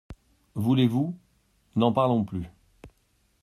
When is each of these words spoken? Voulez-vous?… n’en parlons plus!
Voulez-vous?… 0.55 1.15
n’en 1.75 1.91
parlons 1.91 2.23
plus! 2.23 2.47